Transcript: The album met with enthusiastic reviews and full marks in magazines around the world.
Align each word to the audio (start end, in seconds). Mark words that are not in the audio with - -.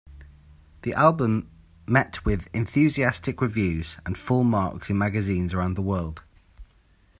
The 0.81 0.95
album 0.95 1.47
met 1.85 2.25
with 2.25 2.49
enthusiastic 2.55 3.39
reviews 3.39 3.99
and 4.03 4.17
full 4.17 4.43
marks 4.43 4.89
in 4.89 4.97
magazines 4.97 5.53
around 5.53 5.75
the 5.75 5.83
world. 5.83 6.23